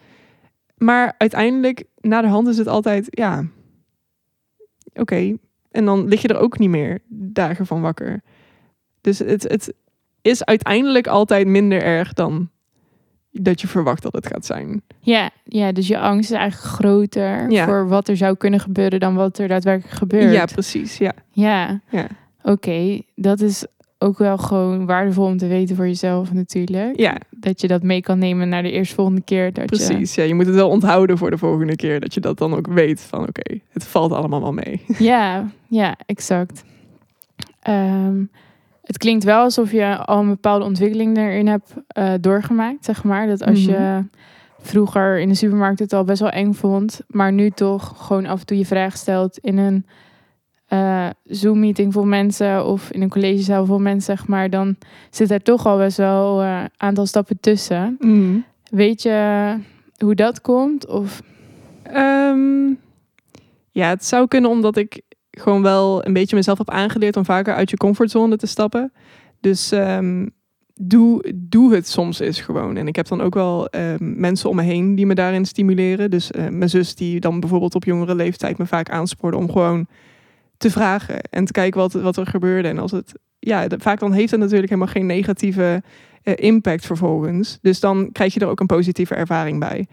Maar 0.78 1.16
uiteindelijk, 1.18 1.84
na 2.02 2.22
de 2.22 2.28
hand 2.28 2.48
is 2.48 2.58
het 2.58 2.68
altijd, 2.68 3.08
ja, 3.10 3.46
oké. 4.94 5.38
En 5.72 5.86
dan 5.86 6.08
lig 6.08 6.22
je 6.22 6.28
er 6.28 6.40
ook 6.40 6.60
niet 6.60 6.70
meer 6.70 7.00
dagen 7.10 7.66
van 7.66 7.82
wakker. 7.82 8.22
Dus 9.02 9.20
het, 9.20 9.44
het, 9.44 9.74
is 10.24 10.46
uiteindelijk 10.46 11.08
altijd 11.08 11.48
minder 11.48 11.82
erg 11.82 12.14
dan 12.14 12.50
dat 13.32 13.62
je 13.62 13.68
verwacht 13.68 14.04
dat 14.04 14.14
het 14.14 14.28
gaat 14.28 14.46
zijn. 14.46 14.82
Ja, 15.00 15.30
ja 15.44 15.72
dus 15.72 15.88
je 15.88 16.00
angst 16.00 16.32
is 16.32 16.38
eigenlijk 16.38 16.74
groter 16.74 17.46
voor 17.66 17.88
wat 17.88 18.08
er 18.08 18.18
zou 18.18 18.36
kunnen 18.36 18.60
gebeuren 18.60 19.00
dan 19.00 19.16
wat 19.16 19.38
er 19.38 19.48
daadwerkelijk 19.48 19.98
gebeurt. 19.98 20.34
Ja, 20.34 20.46
precies. 20.46 20.98
Ja. 20.98 21.14
Ja. 21.32 21.82
ja. 21.90 22.08
Oké, 22.44 23.02
dat 23.16 23.42
is 23.42 23.66
ook 23.98 24.18
wel 24.18 24.38
gewoon 24.38 24.86
waardevol 24.86 25.26
om 25.26 25.38
te 25.38 25.48
weten 25.48 25.76
voor 25.76 25.88
jezelf 25.88 26.34
natuurlijk. 26.34 27.00
Ja. 27.00 27.18
Dat 27.30 27.62
je 27.62 27.68
dat 27.68 27.84
mee 27.84 28.02
kan 28.02 28.20
nemen 28.20 28.50
naar 28.50 28.64
de 28.64 28.72
eerstvolgende 28.72 29.22
keer. 29.22 29.54
Dat 29.54 29.66
Precies, 29.66 30.16
ja. 30.16 30.24
Je 30.24 30.36
moet 30.36 30.46
het 30.46 30.56
wel 30.56 30.70
onthouden 30.70 31.18
voor 31.18 31.30
de 31.30 31.38
volgende 31.38 31.76
keer. 31.76 32.00
Dat 32.00 32.14
je 32.14 32.20
dat 32.20 32.38
dan 32.38 32.54
ook 32.54 32.68
weet 32.68 33.02
van 33.02 33.28
oké, 33.28 33.60
het 33.70 33.84
valt 33.84 34.12
allemaal 34.12 34.42
wel 34.42 34.54
mee. 34.54 34.82
Ja, 34.98 35.52
ja, 35.68 35.98
exact. 36.06 36.64
Um, 37.68 38.30
het 38.84 38.98
klinkt 38.98 39.24
wel 39.24 39.40
alsof 39.40 39.72
je 39.72 39.98
al 39.98 40.20
een 40.20 40.28
bepaalde 40.28 40.66
ontwikkeling 40.66 41.18
erin 41.18 41.48
hebt 41.48 41.74
uh, 41.98 42.14
doorgemaakt, 42.22 42.86
zeg 42.86 43.04
maar. 43.04 43.28
Dat 43.28 43.44
als 43.44 43.66
je 43.66 43.78
mhm. 43.78 44.04
vroeger 44.60 45.20
in 45.20 45.30
de 45.30 45.36
supermarkt 45.36 45.80
het 45.80 45.94
al 45.94 46.04
best 46.04 46.20
wel 46.20 46.30
eng 46.30 46.54
vond, 46.54 47.02
maar 47.08 47.32
nu 47.32 47.50
toch 47.50 47.94
gewoon 47.98 48.26
af 48.26 48.40
en 48.40 48.46
toe 48.46 48.58
je 48.58 48.66
vraag 48.66 48.98
stelt 48.98 49.38
in 49.38 49.58
een 49.58 49.86
uh, 50.70 51.10
Zoom-meeting 51.24 51.94
voor 51.94 52.08
mensen 52.08 52.66
of 52.66 52.92
in 52.92 53.02
een 53.02 53.10
collegezaal 53.10 53.66
voor 53.66 53.82
mensen, 53.82 54.18
zeg 54.18 54.28
maar, 54.28 54.50
dan 54.50 54.76
zit 55.10 55.32
er 55.32 55.42
toch 55.42 55.66
al 55.66 55.78
best 55.78 55.98
wel 55.98 56.42
een 56.42 56.48
uh, 56.48 56.66
aantal 56.78 57.06
stappen 57.06 57.38
tussen. 57.40 57.96
Mhm. 58.00 58.38
Weet 58.70 59.02
je 59.02 59.56
hoe 59.98 60.16
dat 60.16 60.42
komt? 60.42 60.88
Of? 60.88 61.22
Um, 61.96 62.80
ja, 63.72 63.90
het 63.90 64.06
zou 64.06 64.28
kunnen 64.28 64.50
omdat 64.50 64.78
ik 64.78 65.02
gewoon 65.40 65.62
wel 65.62 66.06
een 66.06 66.14
beetje 66.14 66.36
mezelf 66.36 66.58
heb 66.58 66.70
aangeleerd 66.70 67.18
om 67.18 67.26
vaker 67.26 67.54
uit 67.54 67.70
je 67.70 67.78
comfortzone 67.78 68.36
te 68.36 68.48
stappen. 68.48 68.92
Dus 69.40 69.72
um, 69.72 70.32
doe, 70.74 71.34
doe 71.36 71.74
het 71.74 71.88
soms 71.88 72.20
eens 72.20 72.42
gewoon. 72.42 72.78
En 72.78 72.88
ik 72.88 72.96
heb 72.96 73.08
dan 73.08 73.22
ook 73.22 73.34
wel 73.34 73.68
um, 73.76 74.20
mensen 74.20 74.50
om 74.50 74.56
me 74.56 74.62
heen 74.62 74.96
die 74.96 75.06
me 75.06 75.16
daarin 75.16 75.46
stimuleren. 75.46 76.10
Dus 76.10 76.32
uh, 76.32 76.48
mijn 76.48 76.70
zus 76.70 76.96
die 76.96 77.20
dan 77.20 77.40
bijvoorbeeld 77.40 77.76
op 77.76 77.84
jongere 77.84 78.16
leeftijd 78.16 78.58
me 78.58 78.66
vaak 78.66 78.90
aanspoorde 78.90 79.38
om 79.38 79.52
gewoon 79.52 79.88
te 80.58 80.72
vragen 80.72 81.22
en 81.22 81.46
te 81.46 81.52
kijken 81.52 81.80
wat, 81.80 81.94
wat 81.94 82.18
er 82.18 82.28
gebeurde. 82.28 82.68
En 82.68 82.78
als 82.78 82.92
het, 82.92 83.14
ja, 83.40 83.68
vaak 83.78 84.00
dan 84.00 84.12
heeft 84.12 84.32
het 84.32 84.40
natuurlijk 84.40 84.70
helemaal 84.70 84.94
geen 84.94 85.06
negatieve 85.06 85.84
uh, 86.24 86.34
impact 86.36 86.86
vervolgens. 86.86 87.58
Dus 87.62 87.80
dan 87.80 88.10
krijg 88.12 88.34
je 88.34 88.40
er 88.40 88.48
ook 88.48 88.60
een 88.60 88.66
positieve 88.66 89.16
ervaring 89.16 89.60
bij. 89.60 89.88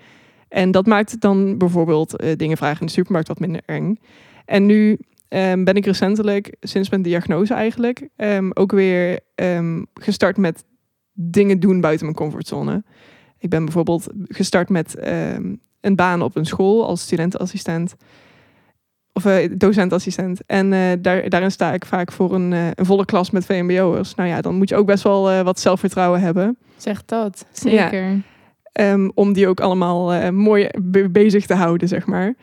En 0.48 0.70
dat 0.70 0.86
maakt 0.86 1.20
dan 1.20 1.58
bijvoorbeeld 1.58 2.22
uh, 2.22 2.30
dingen 2.36 2.56
vragen 2.56 2.80
in 2.80 2.86
de 2.86 2.92
supermarkt 2.92 3.28
wat 3.28 3.38
minder 3.38 3.62
eng. 3.66 3.98
En 4.44 4.66
nu 4.66 4.98
um, 5.30 5.64
ben 5.64 5.74
ik 5.74 5.84
recentelijk, 5.84 6.56
sinds 6.60 6.90
mijn 6.90 7.02
diagnose 7.02 7.54
eigenlijk, 7.54 8.08
um, 8.16 8.50
ook 8.52 8.72
weer 8.72 9.20
um, 9.34 9.86
gestart 9.94 10.36
met 10.36 10.64
dingen 11.12 11.60
doen 11.60 11.80
buiten 11.80 12.04
mijn 12.04 12.18
comfortzone. 12.18 12.84
Ik 13.38 13.50
ben 13.50 13.64
bijvoorbeeld 13.64 14.06
gestart 14.24 14.68
met 14.68 14.94
een 15.80 15.96
baan 15.96 16.22
op 16.22 16.36
een 16.36 16.46
school 16.46 16.86
als 16.86 17.00
studentenassistent. 17.00 17.94
of 19.12 19.24
uh, 19.24 19.50
docent-assistent. 19.56 20.40
En 20.46 20.72
uh, 20.72 20.92
daar, 21.00 21.28
daarin 21.28 21.50
sta 21.50 21.72
ik 21.72 21.84
vaak 21.84 22.12
voor 22.12 22.34
een, 22.34 22.52
uh, 22.52 22.66
een 22.74 22.86
volle 22.86 23.04
klas 23.04 23.30
met 23.30 23.44
VMBO'ers. 23.44 24.14
Nou 24.14 24.28
ja, 24.28 24.40
dan 24.40 24.54
moet 24.54 24.68
je 24.68 24.76
ook 24.76 24.86
best 24.86 25.02
wel 25.02 25.42
wat 25.42 25.60
zelfvertrouwen 25.60 26.20
hebben. 26.20 26.58
Zeg 26.76 27.04
dat, 27.04 27.46
zeker. 27.52 28.22
Ja. 28.72 28.92
Um, 28.92 29.10
om 29.14 29.32
die 29.32 29.48
ook 29.48 29.60
allemaal 29.60 30.32
mooi 30.32 30.68
be 30.82 31.08
bezig 31.08 31.46
te 31.46 31.54
houden, 31.54 31.88
zeg 31.88 32.06
maar. 32.06 32.34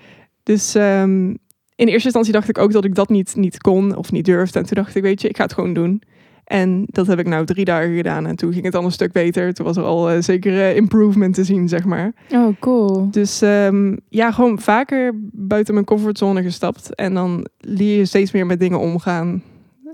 Dus 0.43 0.75
um, 0.75 1.37
in 1.77 1.87
eerste 1.87 2.05
instantie 2.05 2.33
dacht 2.33 2.49
ik 2.49 2.57
ook 2.57 2.71
dat 2.71 2.85
ik 2.85 2.95
dat 2.95 3.09
niet, 3.09 3.35
niet 3.35 3.61
kon 3.61 3.95
of 3.95 4.11
niet 4.11 4.25
durfde. 4.25 4.59
En 4.59 4.65
toen 4.65 4.83
dacht 4.83 4.95
ik, 4.95 5.01
weet 5.03 5.21
je, 5.21 5.29
ik 5.29 5.37
ga 5.37 5.43
het 5.43 5.53
gewoon 5.53 5.73
doen. 5.73 6.01
En 6.43 6.85
dat 6.85 7.07
heb 7.07 7.19
ik 7.19 7.27
nou 7.27 7.45
drie 7.45 7.65
dagen 7.65 7.95
gedaan. 7.95 8.25
En 8.25 8.35
toen 8.35 8.53
ging 8.53 8.65
het 8.65 8.75
al 8.75 8.83
een 8.83 8.91
stuk 8.91 9.11
beter. 9.11 9.53
Toen 9.53 9.65
was 9.65 9.77
er 9.77 9.83
al 9.83 10.11
uh, 10.13 10.21
zeker 10.21 10.53
uh, 10.53 10.75
improvement 10.75 11.33
te 11.33 11.43
zien, 11.43 11.67
zeg 11.67 11.85
maar. 11.85 12.13
Oh, 12.31 12.55
cool. 12.59 13.11
Dus 13.11 13.41
um, 13.41 13.99
ja, 14.09 14.31
gewoon 14.31 14.59
vaker 14.59 15.11
buiten 15.31 15.73
mijn 15.73 15.85
comfortzone 15.85 16.41
gestapt. 16.41 16.95
En 16.95 17.13
dan 17.13 17.47
leer 17.57 17.97
je 17.97 18.05
steeds 18.05 18.31
meer 18.31 18.45
met 18.45 18.59
dingen 18.59 18.79
omgaan. 18.79 19.43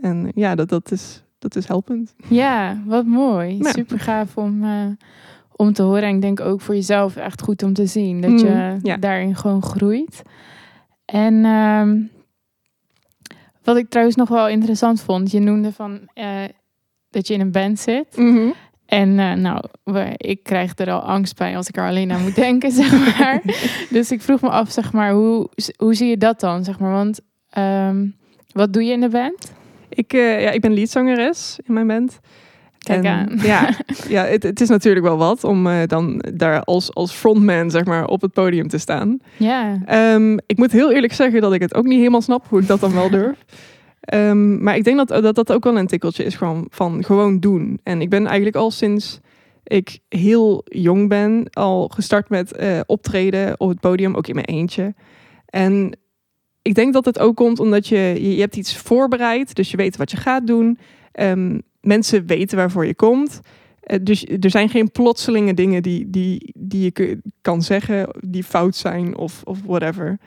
En 0.02 0.32
ja, 0.36 0.56
dat, 0.56 0.70
dat, 0.70 0.92
is, 0.92 1.24
dat 1.40 1.56
is 1.56 1.68
helpend. 1.68 2.16
Ja, 2.28 2.82
wat 2.86 3.06
mooi. 3.06 3.58
Ja. 3.58 3.72
Super 3.72 4.00
gaaf 4.00 4.38
om, 4.38 4.64
uh, 4.64 4.86
om 5.56 5.74
te 5.74 5.84
horen. 5.84 6.04
En 6.04 6.16
ik 6.16 6.22
denk 6.22 6.40
ook 6.40 6.62
voor 6.62 6.76
jezelf 6.76 7.16
echt 7.16 7.42
goed 7.42 7.64
om 7.64 7.74
te 7.74 7.86
zien. 7.86 8.22
Dat 8.22 8.42
je 8.42 8.50
mm, 8.50 8.80
ja. 8.82 8.98
daarin 8.98 9.36
gewoon 9.36 9.64
groeit. 9.64 10.24
En... 11.14 11.46
Um, 11.46 12.12
wat 13.64 13.78
ik 13.78 13.90
trouwens 13.90 14.18
nog 14.18 14.30
wel 14.30 14.48
interessant 14.48 15.02
vond, 15.02 15.32
je 15.32 15.40
noemde 15.40 15.72
van 15.72 16.00
uh, 16.16 16.44
dat 17.10 17.28
je 17.28 17.34
in 17.34 17.42
een 17.42 17.52
band 17.52 17.80
zit. 17.80 18.18
Mm 18.18 18.36
-hmm. 18.36 18.54
En 18.86 19.10
uh, 19.10 19.34
nou, 19.34 19.64
ik 20.18 20.44
krijg 20.44 20.78
er 20.78 20.92
al 20.92 21.02
angst 21.02 21.38
bij 21.38 21.58
als 21.58 21.68
ik 21.68 21.78
er 21.78 21.88
alleen 21.88 22.12
aan 22.12 22.22
moet 22.22 22.36
denken, 22.36 22.72
zeg 22.82 23.18
maar. 23.18 23.42
dus 23.90 24.12
ik 24.12 24.22
vroeg 24.22 24.42
me 24.42 24.50
af, 24.50 24.72
zeg 24.72 24.94
maar, 24.94 25.12
hoe, 25.12 25.50
hoe 25.78 25.94
zie 25.94 26.10
je 26.10 26.18
dat 26.18 26.40
dan, 26.40 26.64
zeg 26.64 26.80
maar? 26.80 26.92
Want 26.92 27.20
um, 27.58 28.16
wat 28.52 28.74
doe 28.74 28.84
je 28.84 28.92
in 28.92 29.02
de 29.02 29.10
band? 29.10 29.54
Ik, 29.90 30.14
uh, 30.14 30.42
ja, 30.42 30.50
ik 30.52 30.62
ben 30.62 30.74
leadzangeres 30.74 31.60
in 31.64 31.74
mijn 31.74 31.88
band. 31.88 32.20
Kijk 32.84 33.04
en, 33.04 33.12
aan. 33.12 33.40
Ja, 33.42 33.70
ja 34.08 34.26
het, 34.26 34.44
het, 34.44 34.62
is 34.62 34.70
natuurlijk 34.70 35.06
wel 35.06 35.18
wat 35.18 35.44
om 35.44 35.68
uh, 35.68 35.82
dan 35.88 36.24
daar 36.34 36.64
als, 36.64 36.94
als 36.94 37.12
frontman 37.12 37.72
zeg 37.72 37.86
maar, 37.86 38.06
op 38.06 38.22
het 38.22 38.34
podium 38.34 38.68
te 38.68 38.78
staan. 38.78 39.20
Ja. 39.38 39.80
Um, 40.16 40.40
ik 40.46 40.58
moet 40.58 40.72
heel 40.72 40.92
eerlijk 40.92 41.14
zeggen 41.14 41.42
dat 41.42 41.54
ik 41.54 41.62
het 41.62 41.76
ook 41.76 41.86
niet 41.86 41.98
helemaal 41.98 42.22
snap 42.22 42.46
hoe 42.50 42.60
ik 42.60 42.68
dat 42.68 42.80
dan 42.80 42.94
wel 42.94 43.10
durf. 43.10 43.38
Um, 44.14 44.64
maar 44.64 44.76
ik 44.76 44.84
denk 44.84 44.98
dat, 44.98 45.24
dat 45.24 45.36
dat 45.36 45.52
ook 45.52 45.64
wel 45.64 45.78
een 45.78 45.88
tikkeltje 45.88 46.24
is 46.24 46.36
gewoon 46.36 46.68
van 46.70 47.04
gewoon 47.04 47.40
doen. 47.40 47.80
En 47.84 48.02
ik 48.02 48.10
ben 48.10 48.26
eigenlijk 48.26 48.56
al 48.56 48.72
sinds 48.72 49.20
ik 49.64 50.00
heel 50.10 50.62
jong 50.66 51.10
ben 51.10 51.50
al 51.50 51.88
gestart 51.88 52.30
met 52.30 52.60
uh, 52.60 52.80
optreden 52.86 53.60
op 53.60 53.70
het 53.70 53.80
podium, 53.80 54.16
ook 54.16 54.28
in 54.28 54.36
mijn 54.36 54.48
eentje. 54.48 54.94
En 55.46 55.98
ik 56.62 56.76
denk 56.76 56.94
dat 56.94 57.06
het 57.06 57.20
ook 57.20 57.36
komt 57.36 57.60
omdat 57.60 57.88
je, 57.88 57.98
je, 57.98 58.36
je 58.36 58.42
hebt 58.42 58.56
iets 58.56 58.78
voorbereid, 58.78 59.56
dus 59.56 59.72
je 59.72 59.78
weet 59.78 59.98
wat 59.98 60.12
je 60.12 60.18
gaat 60.18 60.48
doen. 60.48 60.78
Um, 61.20 61.62
mensen 61.84 62.26
weten 62.26 62.58
waarvoor 62.58 62.86
je 62.86 62.96
komt. 62.96 63.40
Uh, 63.88 63.98
dus 64.02 64.26
er 64.26 64.50
zijn 64.50 64.70
geen 64.70 64.92
plotselinge 64.92 65.54
dingen 65.54 65.84
die, 65.84 66.10
die, 66.10 66.54
die 66.58 66.92
je 66.94 67.20
kan 67.42 67.62
zeggen 67.62 68.10
die 68.20 68.44
fout 68.44 68.76
zijn 68.76 69.18
of, 69.18 69.42
of 69.44 69.62
whatever. 69.66 70.18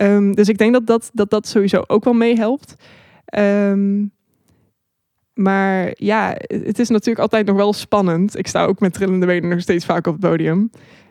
Um, 0.00 0.34
dus 0.34 0.48
ik 0.48 0.58
denk 0.58 0.72
dat 0.72 0.86
dat, 0.86 1.10
dat 1.12 1.30
dat 1.30 1.46
sowieso 1.46 1.82
ook 1.86 2.04
wel 2.04 2.12
meehelpt. 2.12 2.74
Um, 3.38 4.12
maar 5.34 5.90
ja, 5.94 6.34
het 6.46 6.78
is 6.78 6.88
natuurlijk 6.88 7.18
altijd 7.18 7.46
nog 7.46 7.56
wel 7.56 7.72
spannend. 7.72 8.38
Ik 8.38 8.46
sta 8.46 8.64
ook 8.64 8.80
met 8.80 8.92
trillende 8.92 9.26
benen 9.26 9.50
nog 9.50 9.60
steeds 9.60 9.84
vaak 9.84 10.06
op 10.06 10.12
het 10.12 10.30
podium. 10.30 10.70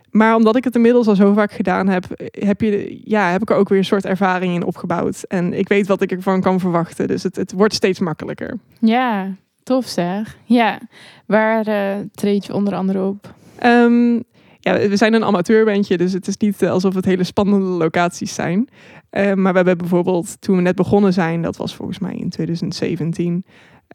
Maar 0.10 0.36
omdat 0.36 0.56
ik 0.56 0.64
het 0.64 0.76
inmiddels 0.76 1.08
al 1.08 1.16
zo 1.16 1.34
vaak 1.34 1.52
gedaan 1.52 1.88
heb, 1.88 2.06
heb, 2.32 2.62
je, 2.62 3.02
ja, 3.04 3.32
heb 3.32 3.42
ik 3.42 3.50
er 3.50 3.56
ook 3.56 3.70
weer 3.70 3.78
een 3.78 3.86
soort 3.86 4.06
ervaring 4.06 4.54
in 4.54 4.64
opgebouwd. 4.64 5.24
En 5.24 5.54
ik 5.54 5.68
weet 5.68 5.88
wat 5.88 6.02
ik 6.02 6.12
ervan 6.12 6.42
kan 6.42 6.60
verwachten. 6.60 7.08
Dus 7.08 7.24
het, 7.24 7.36
het 7.36 7.52
wordt 7.52 7.74
steeds 7.74 8.00
makkelijker. 8.00 8.58
Ja, 8.80 9.36
tof 9.70 9.88
zeg. 9.88 10.38
Ja, 10.46 10.80
waar 11.26 11.68
uh, 11.68 12.06
treed 12.12 12.46
je 12.46 12.54
onder 12.54 12.76
andere 12.76 13.04
op? 13.04 13.34
Um, 13.64 14.24
ja, 14.60 14.88
we 14.88 14.96
zijn 14.96 15.14
een 15.14 15.24
amateurbandje, 15.24 15.98
dus 15.98 16.14
het 16.14 16.28
is 16.28 16.38
niet 16.38 16.66
alsof 16.66 16.96
het 16.96 17.06
hele 17.06 17.24
spannende 17.24 17.66
locaties 17.66 18.34
zijn. 18.34 18.70
Uh, 19.12 19.34
maar 19.34 19.52
we 19.52 19.58
hebben 19.58 19.78
bijvoorbeeld, 19.78 20.42
toen 20.42 20.56
we 20.56 20.62
net 20.62 20.76
begonnen 20.76 21.14
zijn, 21.14 21.42
dat 21.42 21.58
was 21.58 21.76
volgens 21.76 22.00
mij 22.00 22.14
in 22.14 22.30
2017. 22.30 23.46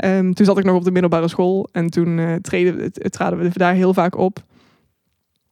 Um, 0.04 0.34
toen 0.34 0.46
zat 0.46 0.58
ik 0.58 0.64
nog 0.64 0.76
op 0.76 0.84
de 0.84 0.90
middelbare 0.90 1.28
school 1.28 1.68
en 1.72 1.90
toen 1.90 2.18
uh, 2.18 2.34
treden, 2.34 2.92
traden 2.92 3.38
we 3.38 3.50
daar 3.52 3.74
heel 3.74 3.94
vaak 3.94 4.16
op. 4.16 4.42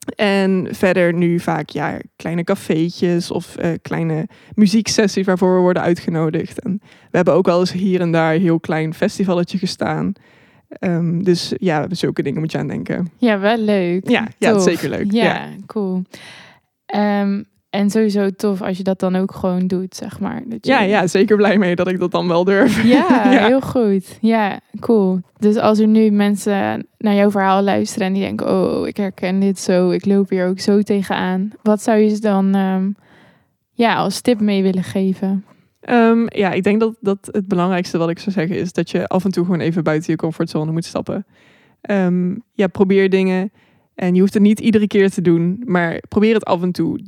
En 0.04 0.68
verder 0.71 1.14
nu 1.14 1.40
vaak 1.40 1.68
ja, 1.68 1.99
kleine 2.16 2.44
cafeetjes 2.44 3.30
of 3.30 3.56
uh, 3.59 3.73
kleine 3.82 4.28
muzieksessies 4.54 5.26
waarvoor 5.26 5.54
we 5.54 5.61
worden 5.61 5.82
uitgenodigd. 5.82 6.61
En 6.61 6.80
we 6.82 7.16
hebben 7.16 7.35
ook 7.35 7.47
wel 7.47 7.61
eens 7.61 7.73
hier 7.73 8.00
en 8.00 8.12
daar 8.12 8.35
een 8.35 8.40
heel 8.40 8.61
klein 8.61 8.94
festivalletje 8.94 9.59
gestaan. 9.59 10.12
Um, 10.80 11.25
dus 11.25 11.52
ja, 11.56 11.87
zulke 11.90 12.23
dingen 12.23 12.40
moet 12.40 12.52
je 12.52 12.59
aan 12.59 12.66
denken. 12.66 13.11
Ja, 13.16 13.38
wel 13.38 13.59
leuk. 13.59 14.09
Ja, 14.09 14.28
ja 14.38 14.59
zeker 14.59 14.88
leuk. 14.88 15.12
Ja, 15.12 15.25
ja. 15.25 15.49
cool. 15.66 16.02
Um, 16.94 17.44
en 17.73 17.91
sowieso 17.91 18.31
tof 18.31 18.62
als 18.62 18.76
je 18.76 18.83
dat 18.83 19.00
dan 19.00 19.17
ook 19.17 19.35
gewoon 19.35 19.67
doet, 19.67 19.97
zeg 19.97 20.21
maar. 20.21 20.43
Dat 20.47 20.67
je... 20.67 20.73
Ja, 20.73 20.81
ja, 20.81 21.07
zeker 21.07 21.37
blij 21.37 21.59
mee 21.59 21.76
dat 21.76 21.88
ik 21.88 21.99
dat 21.99 22.11
dan 22.11 22.29
wel 22.29 22.45
durf. 22.45 22.83
Ja, 22.83 23.07
ja, 23.33 23.47
heel 23.47 23.61
goed. 23.61 24.19
Ja, 24.21 24.61
cool. 24.81 25.21
Dus 25.38 25.57
als 25.57 25.79
er 25.79 25.87
nu 25.87 26.11
mensen 26.11 26.87
naar 26.99 27.14
jouw 27.14 27.31
verhaal 27.31 27.62
luisteren 27.62 28.07
en 28.07 28.12
die 28.12 28.23
denken, 28.23 28.50
oh, 28.50 28.87
ik 28.87 28.97
herken 28.97 29.41
dit 29.41 29.59
zo, 29.59 29.91
ik 29.91 30.07
loop 30.07 30.31
hier 30.31 30.47
ook 30.47 30.61
zo 30.61 30.83
tegenaan. 30.83 31.50
Wat 31.62 31.83
zou 31.83 31.99
je 31.99 32.09
ze 32.09 32.21
dan 32.21 32.55
um, 32.55 32.97
ja, 33.73 33.95
als 33.95 34.21
tip 34.21 34.41
mee 34.41 34.62
willen 34.62 34.85
geven? 34.85 35.45
Um, 35.91 36.26
ja, 36.29 36.50
ik 36.50 36.62
denk 36.62 36.81
dat, 36.81 36.95
dat 37.00 37.29
het 37.31 37.49
belangrijkste 37.49 37.99
wat 37.99 38.11
ik 38.11 38.19
zou 38.19 38.31
zeggen 38.31 38.57
is 38.57 38.73
dat 38.73 38.91
je 38.91 39.07
af 39.07 39.25
en 39.25 39.31
toe 39.31 39.45
gewoon 39.45 39.61
even 39.61 39.85
buiten 39.85 40.11
je 40.11 40.19
comfortzone 40.19 40.73
moet 40.73 40.85
stappen. 40.85 41.26
Um, 41.91 42.43
ja, 42.52 42.67
probeer 42.67 43.11
dingen 43.11 43.52
en 43.95 44.15
je 44.15 44.21
hoeft 44.21 44.35
het 44.35 44.43
niet 44.43 44.61
iedere 44.61 44.87
keer 44.87 45.11
te 45.11 45.23
doen, 45.23 45.63
maar 45.65 46.03
probeer 46.09 46.35
het 46.35 46.45
af 46.45 46.63
en 46.63 46.73
toe. 46.73 47.01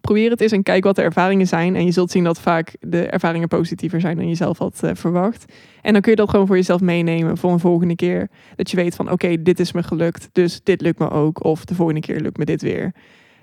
Probeer 0.00 0.30
het 0.30 0.40
eens 0.40 0.52
en 0.52 0.62
kijk 0.62 0.84
wat 0.84 0.96
de 0.96 1.02
ervaringen 1.02 1.46
zijn. 1.46 1.76
En 1.76 1.84
je 1.84 1.90
zult 1.90 2.10
zien 2.10 2.24
dat 2.24 2.40
vaak 2.40 2.76
de 2.80 3.06
ervaringen 3.06 3.48
positiever 3.48 4.00
zijn 4.00 4.16
dan 4.16 4.28
je 4.28 4.34
zelf 4.34 4.58
had 4.58 4.80
uh, 4.84 4.90
verwacht. 4.94 5.52
En 5.82 5.92
dan 5.92 6.02
kun 6.02 6.10
je 6.10 6.16
dat 6.16 6.30
gewoon 6.30 6.46
voor 6.46 6.56
jezelf 6.56 6.80
meenemen 6.80 7.36
voor 7.36 7.52
een 7.52 7.58
volgende 7.58 7.96
keer. 7.96 8.28
Dat 8.56 8.70
je 8.70 8.76
weet 8.76 8.94
van 8.94 9.10
oké, 9.10 9.42
dit 9.42 9.60
is 9.60 9.72
me 9.72 9.82
gelukt, 9.82 10.28
dus 10.32 10.60
dit 10.62 10.80
lukt 10.80 10.98
me 10.98 11.10
ook. 11.10 11.44
Of 11.44 11.64
de 11.64 11.74
volgende 11.74 12.00
keer 12.00 12.20
lukt 12.20 12.36
me 12.36 12.44
dit 12.44 12.62
weer. 12.62 12.94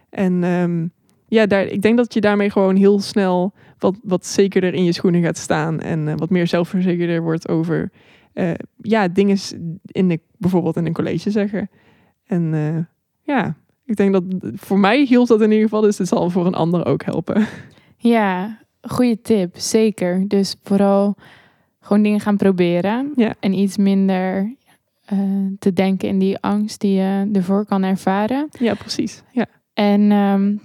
En 0.10 0.44
um, 0.44 0.92
ja, 1.28 1.46
daar, 1.46 1.66
ik 1.66 1.82
denk 1.82 1.98
dat 1.98 2.14
je 2.14 2.22
daarmee 2.22 2.50
gewoon 2.50 2.76
heel 2.76 3.00
snel 3.00 3.54
wat, 3.78 3.96
wat 4.04 4.26
zekerder 4.26 4.74
in 4.74 4.84
je 4.84 4.94
schoenen 4.94 5.22
gaat 5.22 5.38
staan. 5.38 5.80
En 5.80 6.08
uh, 6.08 6.14
wat 6.16 6.30
meer 6.30 6.48
zelfverzekerder 6.48 7.22
wordt 7.22 7.50
over 7.50 7.92
uh, 8.34 8.52
ja, 8.82 9.08
dingen 9.08 9.38
in 9.86 10.08
de, 10.08 10.20
bijvoorbeeld 10.38 10.76
in 10.76 10.86
een 10.86 10.94
college 10.94 11.32
zeggen. 11.32 11.70
En 12.28 12.54
uh, 12.54 12.78
ja, 13.22 13.56
ik 13.86 13.96
denk 13.96 14.14
dat 14.14 14.24
voor 14.56 14.80
mij 14.80 15.04
hielp 15.04 15.28
dat 15.28 15.42
in 15.42 15.52
ieder 15.52 15.64
geval, 15.64 15.82
dus 15.82 15.98
het 15.98 16.08
zal 16.08 16.30
voor 16.30 16.46
een 16.46 16.56
ander 16.56 16.86
ook 16.86 17.04
helpen. 17.04 17.46
Ja, 18.00 18.58
goede 18.82 19.22
tip, 19.22 19.58
zeker. 19.58 20.28
Dus 20.28 20.56
vooral 20.64 21.16
gewoon 21.80 22.04
dingen 22.04 22.20
gaan 22.20 22.38
proberen 22.38 23.12
ja. 23.16 23.34
en 23.40 23.54
iets 23.54 23.78
minder 23.78 24.56
uh, 25.14 25.20
te 25.60 25.74
denken 25.74 26.08
in 26.08 26.20
die 26.20 26.40
angst 26.40 26.80
die 26.80 26.94
je 26.94 27.30
ervoor 27.34 27.66
kan 27.66 27.84
ervaren. 27.84 28.48
Ja, 28.60 28.74
precies. 28.74 29.24
Ja. 29.32 29.46
En 29.74 30.12
um, 30.12 30.62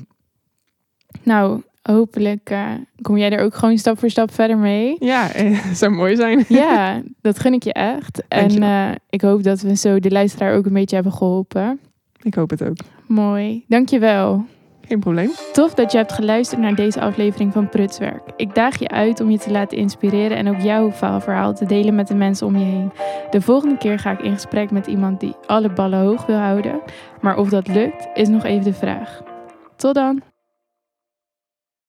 nou, 1.23 1.62
hopelijk 1.82 2.50
uh, 2.50 2.70
kom 3.00 3.16
jij 3.16 3.30
er 3.30 3.44
ook 3.44 3.54
gewoon 3.54 3.78
stap 3.78 3.98
voor 3.98 4.10
stap 4.10 4.32
verder 4.32 4.58
mee. 4.58 4.96
Ja, 4.98 5.30
zou 5.74 5.92
mooi 5.92 6.16
zijn. 6.16 6.44
Ja, 6.62 7.02
dat 7.20 7.38
gun 7.38 7.52
ik 7.52 7.62
je 7.62 7.72
echt. 7.72 8.22
en 8.28 8.62
uh, 8.62 8.90
ik 9.10 9.20
hoop 9.20 9.42
dat 9.42 9.60
we 9.60 9.76
zo 9.76 9.98
de 9.98 10.10
luisteraar 10.10 10.56
ook 10.56 10.66
een 10.66 10.72
beetje 10.72 10.94
hebben 10.94 11.12
geholpen. 11.12 11.80
Ik 12.22 12.34
hoop 12.34 12.50
het 12.50 12.64
ook. 12.64 12.76
Mooi, 13.06 13.64
dankjewel. 13.68 14.44
Geen 14.86 15.00
probleem. 15.00 15.30
Tof 15.52 15.74
dat 15.74 15.92
je 15.92 15.98
hebt 15.98 16.12
geluisterd 16.12 16.60
naar 16.60 16.74
deze 16.74 17.00
aflevering 17.00 17.52
van 17.52 17.68
Prutswerk. 17.68 18.22
Ik 18.36 18.54
daag 18.54 18.78
je 18.78 18.88
uit 18.88 19.20
om 19.20 19.30
je 19.30 19.38
te 19.38 19.50
laten 19.50 19.78
inspireren 19.78 20.36
en 20.36 20.48
ook 20.48 20.60
jouw 20.60 20.92
verhaal 20.92 21.54
te 21.54 21.66
delen 21.66 21.94
met 21.94 22.08
de 22.08 22.14
mensen 22.14 22.46
om 22.46 22.56
je 22.56 22.64
heen. 22.64 22.92
De 23.30 23.40
volgende 23.40 23.78
keer 23.78 23.98
ga 23.98 24.10
ik 24.10 24.20
in 24.20 24.32
gesprek 24.32 24.70
met 24.70 24.86
iemand 24.86 25.20
die 25.20 25.34
alle 25.46 25.72
ballen 25.72 25.98
hoog 25.98 26.26
wil 26.26 26.36
houden. 26.36 26.80
Maar 27.20 27.36
of 27.36 27.48
dat 27.48 27.68
lukt, 27.68 28.08
is 28.14 28.28
nog 28.28 28.44
even 28.44 28.64
de 28.64 28.72
vraag. 28.72 29.22
Tot 29.76 29.94
dan! 29.94 30.31